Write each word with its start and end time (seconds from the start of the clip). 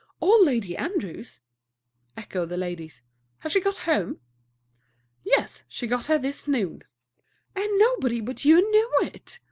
"Old 0.19 0.43
Lady 0.47 0.75
Andrews?" 0.75 1.41
echoed 2.17 2.49
the 2.49 2.57
ladies. 2.57 3.03
"Has 3.37 3.51
she 3.51 3.61
got 3.61 3.77
home?" 3.77 4.19
"Yes; 5.23 5.63
she 5.67 5.85
got 5.85 6.07
here 6.07 6.17
this 6.17 6.47
noon." 6.47 6.81
"And 7.55 7.77
nobody 7.77 8.19
but 8.19 8.43
you 8.43 8.67
knew 8.71 8.91
it!" 9.03 9.39